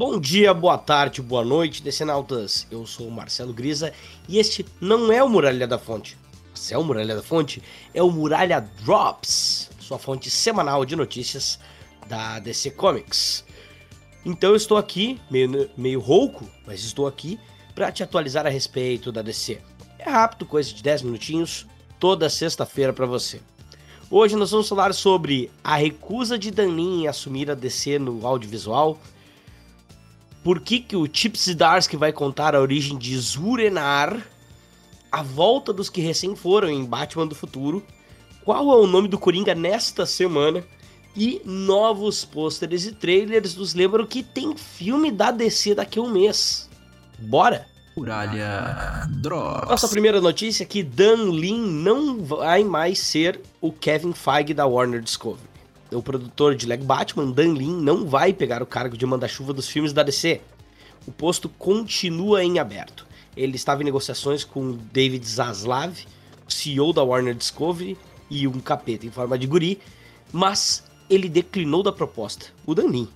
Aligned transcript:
Bom 0.00 0.18
dia, 0.18 0.54
boa 0.54 0.78
tarde, 0.78 1.20
boa 1.20 1.44
noite, 1.44 1.82
decenautas. 1.82 2.66
Eu 2.70 2.86
sou 2.86 3.06
o 3.06 3.10
Marcelo 3.10 3.52
Grisa 3.52 3.92
e 4.26 4.38
este 4.38 4.64
não 4.80 5.12
é 5.12 5.22
o 5.22 5.28
Muralha 5.28 5.68
da 5.68 5.78
Fonte. 5.78 6.16
Se 6.54 6.72
é 6.72 6.78
o 6.78 6.82
Muralha 6.82 7.14
da 7.16 7.22
Fonte, 7.22 7.62
é 7.92 8.02
o 8.02 8.10
Muralha 8.10 8.66
Drops, 8.82 9.68
sua 9.78 9.98
fonte 9.98 10.30
semanal 10.30 10.86
de 10.86 10.96
notícias 10.96 11.60
da 12.08 12.38
DC 12.38 12.70
Comics. 12.70 13.44
Então 14.24 14.48
eu 14.48 14.56
estou 14.56 14.78
aqui, 14.78 15.20
meio, 15.30 15.68
meio 15.76 16.00
rouco, 16.00 16.48
mas 16.66 16.82
estou 16.82 17.06
aqui 17.06 17.38
para 17.74 17.92
te 17.92 18.02
atualizar 18.02 18.46
a 18.46 18.50
respeito 18.50 19.12
da 19.12 19.20
DC. 19.20 19.60
É 19.98 20.08
rápido, 20.08 20.46
coisa 20.46 20.72
de 20.72 20.82
10 20.82 21.02
minutinhos, 21.02 21.66
toda 21.98 22.30
sexta-feira 22.30 22.94
para 22.94 23.04
você. 23.04 23.42
Hoje 24.10 24.34
nós 24.34 24.50
vamos 24.50 24.66
falar 24.66 24.94
sobre 24.94 25.50
a 25.62 25.76
recusa 25.76 26.38
de 26.38 26.50
Dan 26.50 26.68
Lin 26.68 27.02
em 27.02 27.06
assumir 27.06 27.50
a 27.50 27.54
DC 27.54 27.98
no 27.98 28.26
audiovisual, 28.26 28.98
por 30.42 30.60
que, 30.60 30.80
que 30.80 30.96
o 30.96 31.08
Chip 31.10 31.38
Zdarsky 31.38 31.96
vai 31.96 32.12
contar 32.12 32.54
a 32.54 32.60
origem 32.60 32.96
de 32.96 33.16
Zurenar, 33.18 34.26
a 35.12 35.22
volta 35.22 35.72
dos 35.72 35.90
que 35.90 36.00
recém 36.00 36.34
foram 36.34 36.68
em 36.68 36.84
Batman 36.84 37.26
do 37.26 37.34
Futuro, 37.34 37.84
qual 38.44 38.70
é 38.70 38.76
o 38.76 38.86
nome 38.86 39.08
do 39.08 39.18
Coringa 39.18 39.54
nesta 39.54 40.06
semana 40.06 40.64
e 41.14 41.42
novos 41.44 42.24
pôsteres 42.24 42.86
e 42.86 42.92
trailers 42.92 43.56
nos 43.56 43.74
lembram 43.74 44.06
que 44.06 44.22
tem 44.22 44.56
filme 44.56 45.10
da 45.10 45.30
DC 45.30 45.74
daqui 45.74 45.98
a 45.98 46.02
um 46.02 46.10
mês. 46.10 46.70
Bora! 47.18 47.66
Muralha 47.96 49.06
Drops. 49.20 49.68
Nossa 49.68 49.88
primeira 49.88 50.20
notícia 50.20 50.62
é 50.62 50.66
que 50.66 50.82
Dan 50.82 51.24
Lin 51.32 51.60
não 51.60 52.24
vai 52.24 52.62
mais 52.62 53.00
ser 53.00 53.40
o 53.60 53.72
Kevin 53.72 54.12
Feige 54.12 54.54
da 54.54 54.64
Warner 54.64 55.02
Discovery 55.02 55.49
o 55.92 56.02
produtor 56.02 56.54
de 56.54 56.66
Lego 56.66 56.84
Batman, 56.84 57.30
Dan 57.30 57.54
Lin, 57.54 57.80
não 57.80 58.06
vai 58.06 58.32
pegar 58.32 58.62
o 58.62 58.66
cargo 58.66 58.96
de 58.96 59.06
manda-chuva 59.06 59.52
dos 59.52 59.68
filmes 59.68 59.92
da 59.92 60.02
DC. 60.02 60.40
O 61.06 61.12
posto 61.12 61.48
continua 61.48 62.44
em 62.44 62.58
aberto. 62.58 63.06
Ele 63.36 63.56
estava 63.56 63.82
em 63.82 63.84
negociações 63.84 64.44
com 64.44 64.78
David 64.92 65.26
Zaslav, 65.26 65.96
CEO 66.48 66.92
da 66.92 67.02
Warner 67.02 67.34
Discovery, 67.34 67.96
e 68.30 68.46
um 68.46 68.60
capeta 68.60 69.06
em 69.06 69.10
forma 69.10 69.38
de 69.38 69.46
guri, 69.46 69.80
mas 70.32 70.84
ele 71.08 71.28
declinou 71.28 71.82
da 71.82 71.92
proposta, 71.92 72.46
o 72.64 72.74
Dan 72.74 72.86
Lin. 72.86 73.08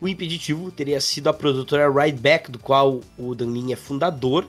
O 0.00 0.08
impeditivo 0.08 0.70
teria 0.70 1.00
sido 1.00 1.28
a 1.28 1.32
produtora 1.32 1.90
Rideback, 1.90 2.50
do 2.50 2.58
qual 2.58 3.00
o 3.18 3.34
Dan 3.34 3.52
Lin 3.52 3.72
é 3.72 3.76
fundador, 3.76 4.46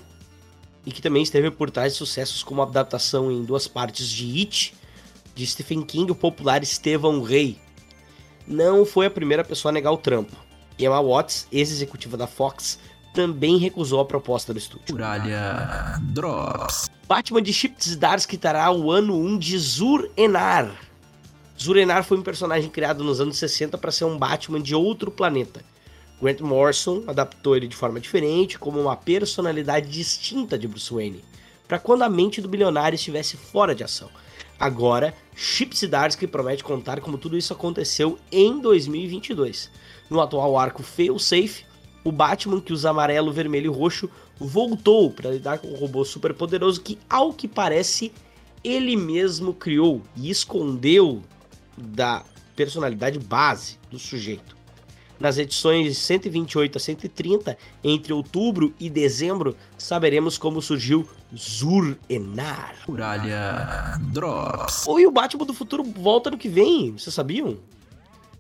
e 0.85 0.91
que 0.91 1.01
também 1.01 1.23
esteve 1.23 1.51
por 1.51 1.69
trás 1.69 1.93
de 1.93 1.97
sucessos 1.97 2.43
como 2.43 2.61
a 2.61 2.65
adaptação 2.65 3.31
em 3.31 3.43
duas 3.43 3.67
partes 3.67 4.09
de 4.09 4.39
It 4.39 4.73
de 5.35 5.45
Stephen 5.45 5.81
King, 5.81 6.11
o 6.11 6.15
popular 6.15 6.61
Estevão 6.61 7.21
Rey, 7.21 7.59
não 8.47 8.85
foi 8.85 9.05
a 9.05 9.11
primeira 9.11 9.43
pessoa 9.43 9.71
a 9.71 9.73
negar 9.73 9.91
o 9.91 9.97
trampo. 9.97 10.35
Emma 10.77 11.01
Watts, 11.01 11.47
ex-executiva 11.51 12.17
da 12.17 12.27
Fox, 12.27 12.79
também 13.13 13.57
recusou 13.57 13.99
a 13.99 14.05
proposta 14.05 14.53
do 14.53 14.59
estúdio. 14.59 14.93
Muralha 14.95 15.99
Drops. 16.01 16.89
Batman 17.07 17.41
de 17.41 17.53
Chip 17.53 17.75
Zdarsky 17.79 18.37
terá 18.37 18.71
o 18.71 18.91
ano 18.91 19.15
1 19.15 19.37
de 19.37 19.57
Zur-Enar. 19.57 20.71
Zur-Enar 21.57 22.03
foi 22.03 22.17
um 22.17 22.23
personagem 22.23 22.69
criado 22.69 23.03
nos 23.03 23.21
anos 23.21 23.37
60 23.37 23.77
para 23.77 23.91
ser 23.91 24.05
um 24.05 24.17
Batman 24.17 24.59
de 24.59 24.73
outro 24.73 25.11
planeta. 25.11 25.61
Grant 26.23 26.39
Morrison 26.39 27.03
adaptou 27.05 27.55
ele 27.55 27.67
de 27.67 27.75
forma 27.75 27.99
diferente, 27.99 28.57
como 28.57 28.79
uma 28.79 28.95
personalidade 28.95 29.89
distinta 29.89 30.57
de 30.57 30.67
Bruce 30.67 30.93
Wayne, 30.93 31.23
para 31.73 31.79
quando 31.79 32.03
a 32.03 32.09
mente 32.09 32.39
do 32.39 32.47
bilionário 32.47 32.95
estivesse 32.95 33.35
fora 33.35 33.73
de 33.73 33.83
ação. 33.83 34.07
Agora, 34.59 35.11
Chip 35.35 35.75
Zdarsky 35.75 36.27
promete 36.27 36.63
contar 36.63 37.01
como 37.01 37.17
tudo 37.17 37.35
isso 37.35 37.51
aconteceu 37.51 38.19
em 38.31 38.61
2022. 38.61 39.71
No 40.07 40.21
atual 40.21 40.55
arco 40.55 40.83
Fail 40.83 41.17
Safe, 41.17 41.65
o 42.03 42.11
Batman 42.11 42.61
que 42.61 42.71
usa 42.71 42.91
amarelo, 42.91 43.33
vermelho 43.33 43.73
e 43.73 43.75
roxo 43.75 44.07
voltou 44.37 45.09
para 45.09 45.31
lidar 45.31 45.57
com 45.57 45.69
um 45.69 45.75
robô 45.75 46.05
super 46.05 46.31
poderoso 46.35 46.79
que, 46.79 46.99
ao 47.09 47.33
que 47.33 47.47
parece, 47.47 48.13
ele 48.63 48.95
mesmo 48.95 49.51
criou 49.51 50.03
e 50.15 50.29
escondeu 50.29 51.23
da 51.75 52.23
personalidade 52.55 53.17
base 53.17 53.79
do 53.89 53.97
sujeito. 53.97 54.55
Nas 55.19 55.37
edições 55.37 55.97
128 55.99 56.77
a 56.77 56.81
130, 56.81 57.57
entre 57.83 58.11
outubro 58.11 58.73
e 58.79 58.89
dezembro, 58.89 59.55
saberemos 59.77 60.37
como 60.37 60.61
surgiu 60.61 61.07
Zur-Enar. 61.33 62.75
Muralha 62.87 63.97
Drops. 64.11 64.87
Oi, 64.87 65.05
o 65.05 65.11
Batman 65.11 65.45
do 65.45 65.53
Futuro 65.53 65.83
volta 65.83 66.29
no 66.29 66.37
que 66.37 66.49
vem, 66.49 66.91
vocês 66.91 67.13
sabiam? 67.13 67.57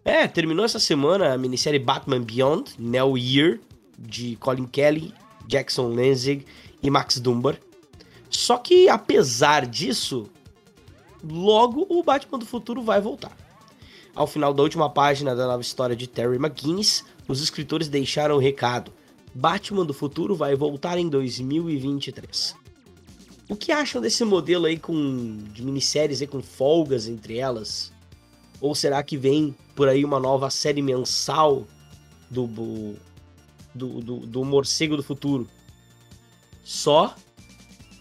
É, 0.03 0.27
terminou 0.27 0.65
essa 0.65 0.79
semana 0.79 1.33
a 1.33 1.37
minissérie 1.37 1.79
Batman 1.79 2.21
Beyond, 2.21 2.73
Nell 2.77 3.17
Year, 3.17 3.59
de 3.97 4.35
Colin 4.37 4.65
Kelly, 4.65 5.13
Jackson 5.47 5.87
Lenzig 5.89 6.45
e 6.81 6.89
Max 6.89 7.19
Dunbar. 7.19 7.57
Só 8.29 8.57
que, 8.57 8.89
apesar 8.89 9.65
disso, 9.65 10.27
logo 11.23 11.85
o 11.89 12.03
Batman 12.03 12.39
do 12.39 12.45
Futuro 12.45 12.81
vai 12.81 12.99
voltar. 12.99 13.31
Ao 14.15 14.27
final 14.27 14.53
da 14.53 14.61
última 14.61 14.89
página 14.89 15.35
da 15.35 15.47
nova 15.47 15.61
história 15.61 15.95
de 15.95 16.07
Terry 16.07 16.37
McGuinness, 16.37 17.03
os 17.27 17.41
escritores 17.41 17.87
deixaram 17.87 18.35
o 18.35 18.39
recado: 18.39 18.91
Batman 19.33 19.85
do 19.85 19.93
futuro 19.93 20.35
vai 20.35 20.55
voltar 20.55 20.97
em 20.97 21.09
2023. 21.09 22.55
O 23.49 23.55
que 23.55 23.71
acham 23.71 24.01
desse 24.01 24.23
modelo 24.23 24.65
aí 24.65 24.77
com 24.77 25.37
de 25.51 25.63
minisséries 25.63 26.21
aí 26.21 26.27
com 26.27 26.41
folgas 26.41 27.07
entre 27.07 27.37
elas? 27.37 27.91
Ou 28.61 28.75
será 28.75 29.01
que 29.03 29.17
vem 29.17 29.55
por 29.75 29.89
aí 29.89 30.05
uma 30.05 30.19
nova 30.19 30.49
série 30.49 30.81
mensal 30.81 31.65
do 32.29 32.47
do, 33.73 34.01
do, 34.01 34.19
do 34.19 34.45
morcego 34.45 34.95
do 34.95 35.03
futuro? 35.03 35.49
Só 36.63 37.15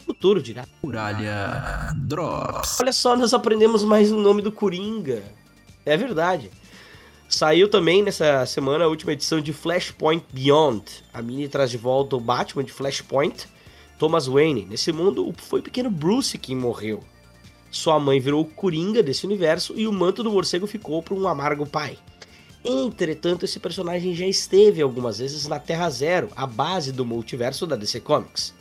futuro 0.05 0.43
dirá. 0.43 0.67
Muralha 0.83 1.93
Drops. 1.97 2.79
Olha 2.81 2.93
só, 2.93 3.17
nós 3.17 3.33
aprendemos 3.33 3.83
mais 3.83 4.13
o 4.13 4.19
nome 4.19 4.43
do 4.43 4.53
Coringa. 4.53 5.23
É 5.85 5.97
verdade. 5.97 6.51
Saiu 7.29 7.69
também 7.69 8.03
nessa 8.03 8.45
semana 8.45 8.85
a 8.85 8.89
última 8.89 9.13
edição 9.13 9.41
de 9.41 9.53
Flashpoint 9.53 10.25
Beyond. 10.33 10.85
A 11.13 11.23
mini 11.23 11.49
traz 11.49 11.71
de 11.71 11.79
volta 11.79 12.15
o 12.15 12.21
Batman 12.21 12.63
de 12.63 12.73
Flashpoint, 12.73 13.49
Thomas 13.99 14.27
Wayne. 14.27 14.67
Nesse 14.67 14.93
mundo, 14.93 15.35
foi 15.39 15.61
o 15.61 15.63
pequeno 15.63 15.91
Bruce 15.91 16.37
quem 16.37 16.55
morreu. 16.55 17.03
Sua 17.71 17.99
mãe 17.99 18.21
virou 18.21 18.43
o 18.43 18.45
Coringa 18.45 19.03
desse 19.03 19.25
universo 19.25 19.73
e 19.75 19.87
o 19.87 19.93
manto 19.93 20.23
do 20.23 20.31
morcego 20.31 20.67
ficou 20.67 21.03
para 21.03 21.15
um 21.15 21.27
amargo 21.27 21.67
pai. 21.67 21.99
Entretanto, 22.63 23.45
esse 23.45 23.59
personagem 23.59 24.15
já 24.15 24.27
esteve 24.27 24.83
algumas 24.83 25.19
vezes 25.19 25.49
na 25.49 25.59
Terra 25.59 25.89
Zero, 25.89 26.29
a 26.37 26.47
base 26.47 26.93
do 26.93 27.05
multiverso 27.05 27.67
da 27.67 27.75
DC 27.75 28.01
Comics. 28.01 28.55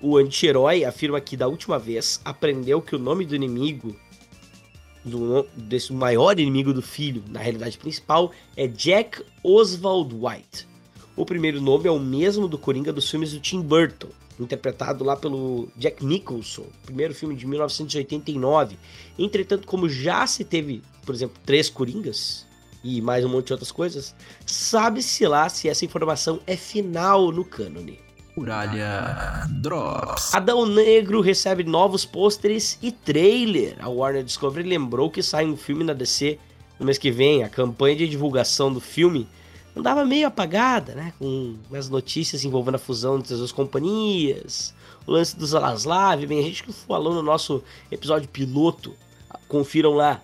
O 0.00 0.16
anti-herói 0.16 0.84
afirma 0.84 1.20
que 1.20 1.36
da 1.36 1.48
última 1.48 1.78
vez 1.78 2.20
aprendeu 2.24 2.80
que 2.80 2.94
o 2.94 3.00
nome 3.00 3.26
do 3.26 3.34
inimigo 3.34 3.96
do, 5.04 5.46
desse 5.56 5.92
maior 5.92 6.38
inimigo 6.38 6.72
do 6.72 6.82
filho, 6.82 7.22
na 7.28 7.40
realidade 7.40 7.78
principal, 7.78 8.32
é 8.56 8.66
Jack 8.66 9.22
Oswald 9.42 10.14
White. 10.14 10.68
O 11.16 11.26
primeiro 11.26 11.60
nome 11.60 11.88
é 11.88 11.90
o 11.90 11.98
mesmo 11.98 12.48
do 12.48 12.56
Coringa 12.56 12.92
dos 12.92 13.10
filmes 13.10 13.32
do 13.32 13.40
Tim 13.40 13.60
Burton, 13.60 14.08
interpretado 14.40 15.04
lá 15.04 15.16
pelo 15.16 15.68
Jack 15.76 16.04
Nicholson, 16.04 16.66
primeiro 16.84 17.14
filme 17.14 17.34
de 17.36 17.46
1989. 17.46 18.78
Entretanto, 19.18 19.66
como 19.66 19.88
já 19.88 20.26
se 20.26 20.44
teve, 20.44 20.82
por 21.04 21.14
exemplo, 21.14 21.36
três 21.44 21.68
Coringas 21.68 22.46
e 22.82 23.00
mais 23.00 23.24
um 23.24 23.28
monte 23.28 23.48
de 23.48 23.52
outras 23.52 23.70
coisas, 23.70 24.14
sabe-se 24.46 25.26
lá 25.26 25.48
se 25.48 25.68
essa 25.68 25.84
informação 25.84 26.40
é 26.46 26.56
final 26.56 27.30
no 27.30 27.44
cânone. 27.44 27.98
Muralha 28.34 29.46
Drops. 29.50 30.34
Adão 30.34 30.64
Negro 30.64 31.20
recebe 31.20 31.64
novos 31.64 32.06
pôsteres 32.06 32.78
e 32.80 32.90
trailer. 32.90 33.76
A 33.78 33.88
Warner 33.88 34.24
Discovery 34.24 34.66
lembrou 34.66 35.10
que 35.10 35.22
sai 35.22 35.44
um 35.44 35.56
filme 35.56 35.84
na 35.84 35.92
DC 35.92 36.38
no 36.78 36.86
mês 36.86 36.96
que 36.96 37.10
vem. 37.10 37.44
A 37.44 37.48
campanha 37.50 37.96
de 37.96 38.08
divulgação 38.08 38.72
do 38.72 38.80
filme 38.80 39.28
andava 39.76 40.04
meio 40.06 40.26
apagada, 40.26 40.94
né? 40.94 41.12
Com 41.18 41.56
as 41.74 41.90
notícias 41.90 42.42
envolvendo 42.42 42.76
a 42.76 42.78
fusão 42.78 43.18
entre 43.18 43.34
as 43.34 43.38
duas 43.38 43.52
companhias, 43.52 44.74
o 45.06 45.12
lance 45.12 45.36
do 45.36 45.46
Zalaslav, 45.46 46.24
bem, 46.26 46.38
a 46.38 46.42
gente 46.42 46.62
que 46.62 46.72
falou 46.72 47.12
no 47.12 47.22
nosso 47.22 47.62
episódio 47.90 48.28
piloto. 48.28 48.94
Confiram 49.46 49.92
lá. 49.92 50.22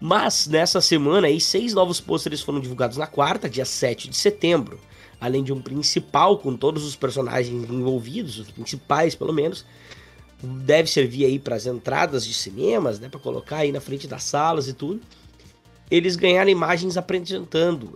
Mas 0.00 0.48
nessa 0.48 0.80
semana 0.80 1.28
aí, 1.28 1.40
seis 1.40 1.74
novos 1.74 2.00
pôsteres 2.00 2.40
foram 2.40 2.58
divulgados 2.58 2.96
na 2.96 3.06
quarta, 3.06 3.48
dia 3.48 3.64
7 3.64 4.08
de 4.08 4.16
setembro 4.16 4.80
além 5.20 5.44
de 5.44 5.52
um 5.52 5.60
principal 5.60 6.38
com 6.38 6.56
todos 6.56 6.84
os 6.84 6.96
personagens 6.96 7.70
envolvidos, 7.70 8.38
os 8.38 8.50
principais 8.50 9.14
pelo 9.14 9.32
menos, 9.32 9.64
deve 10.42 10.88
servir 10.90 11.26
aí 11.26 11.38
para 11.38 11.56
as 11.56 11.66
entradas 11.66 12.24
de 12.24 12.32
cinemas, 12.32 12.98
né, 12.98 13.08
para 13.08 13.20
colocar 13.20 13.58
aí 13.58 13.72
na 13.72 13.80
frente 13.80 14.06
das 14.06 14.24
salas 14.24 14.68
e 14.68 14.72
tudo. 14.72 15.00
Eles 15.90 16.14
ganharam 16.16 16.50
imagens 16.50 16.96
apresentando 16.96 17.92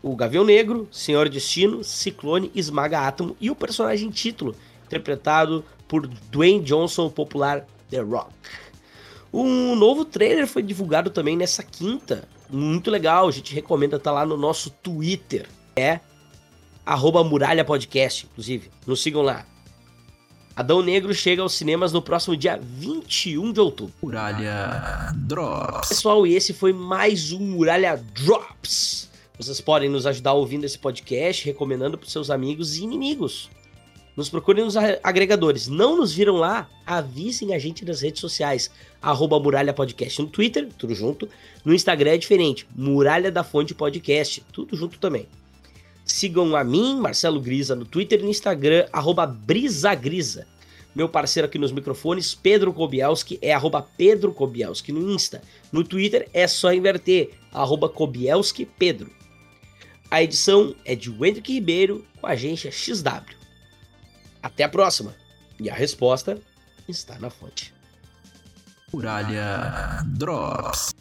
o 0.00 0.14
Gavião 0.14 0.44
Negro, 0.44 0.88
Senhor 0.92 1.28
Destino, 1.28 1.82
Ciclone, 1.82 2.52
Esmaga 2.54 3.00
Átomo 3.00 3.36
e 3.40 3.50
o 3.50 3.56
personagem 3.56 4.10
título, 4.10 4.54
interpretado 4.86 5.64
por 5.88 6.06
Dwayne 6.06 6.62
Johnson, 6.62 7.06
o 7.06 7.10
popular 7.10 7.66
The 7.90 8.00
Rock. 8.00 8.32
Um 9.32 9.74
novo 9.74 10.04
trailer 10.04 10.46
foi 10.46 10.62
divulgado 10.62 11.10
também 11.10 11.36
nessa 11.36 11.62
quinta, 11.62 12.28
muito 12.48 12.90
legal, 12.90 13.28
a 13.28 13.32
gente 13.32 13.54
recomenda 13.54 13.96
estar 13.96 14.10
tá 14.10 14.14
lá 14.14 14.26
no 14.26 14.36
nosso 14.36 14.70
Twitter. 14.70 15.48
É 15.74 16.00
arroba 16.84 17.22
Muralha 17.24 17.64
Podcast, 17.64 18.26
inclusive. 18.30 18.70
Nos 18.86 19.02
sigam 19.02 19.22
lá. 19.22 19.46
Adão 20.54 20.82
Negro 20.82 21.14
chega 21.14 21.40
aos 21.40 21.54
cinemas 21.54 21.92
no 21.92 22.02
próximo 22.02 22.36
dia 22.36 22.60
21 22.62 23.52
de 23.52 23.60
outubro. 23.60 23.94
Muralha 24.02 25.12
Drops. 25.14 25.88
Pessoal, 25.88 26.26
e 26.26 26.34
esse 26.34 26.52
foi 26.52 26.72
mais 26.72 27.32
um 27.32 27.40
Muralha 27.40 27.96
Drops. 27.96 29.10
Vocês 29.38 29.60
podem 29.60 29.88
nos 29.88 30.06
ajudar 30.06 30.34
ouvindo 30.34 30.64
esse 30.64 30.78
podcast, 30.78 31.44
recomendando 31.44 31.96
para 31.96 32.08
seus 32.08 32.30
amigos 32.30 32.76
e 32.76 32.84
inimigos. 32.84 33.48
Nos 34.14 34.28
procurem 34.28 34.62
nos 34.62 34.76
agregadores. 34.76 35.68
Não 35.68 35.96
nos 35.96 36.12
viram 36.12 36.36
lá? 36.36 36.68
Avisem 36.86 37.54
a 37.54 37.58
gente 37.58 37.82
nas 37.82 38.02
redes 38.02 38.20
sociais. 38.20 38.70
Arroba 39.00 39.40
Muralha 39.40 39.72
Podcast 39.72 40.20
no 40.20 40.28
Twitter, 40.28 40.68
tudo 40.76 40.94
junto. 40.94 41.26
No 41.64 41.72
Instagram 41.72 42.10
é 42.10 42.18
diferente. 42.18 42.66
Muralha 42.76 43.32
da 43.32 43.42
Fonte 43.42 43.74
Podcast, 43.74 44.44
tudo 44.52 44.76
junto 44.76 44.98
também. 44.98 45.26
Sigam 46.12 46.54
a 46.54 46.62
mim, 46.62 47.00
Marcelo 47.00 47.40
Grisa, 47.40 47.74
no 47.74 47.86
Twitter 47.86 48.20
e 48.20 48.22
no 48.22 48.28
Instagram, 48.28 48.86
Brisagrisa. 49.46 50.46
Meu 50.94 51.08
parceiro 51.08 51.48
aqui 51.48 51.58
nos 51.58 51.72
microfones, 51.72 52.34
Pedro 52.34 52.70
Kobielski, 52.70 53.38
é 53.40 53.54
arroba 53.54 53.80
Pedro 53.96 54.30
Kobielski 54.30 54.92
no 54.92 55.10
Insta. 55.10 55.40
No 55.72 55.82
Twitter 55.82 56.28
é 56.34 56.46
só 56.46 56.70
inverter, 56.70 57.30
arroba 57.50 57.88
Kobielski 57.88 58.66
Pedro. 58.66 59.10
A 60.10 60.22
edição 60.22 60.76
é 60.84 60.94
de 60.94 61.08
Wendrick 61.08 61.50
Ribeiro 61.50 62.04
com 62.20 62.26
a 62.26 62.32
agência 62.32 62.70
XW. 62.70 63.34
Até 64.42 64.64
a 64.64 64.68
próxima! 64.68 65.14
E 65.58 65.70
a 65.70 65.74
resposta 65.74 66.38
está 66.86 67.18
na 67.18 67.30
fonte. 67.30 67.72
Muralha 68.92 70.02
Drops. 70.04 70.92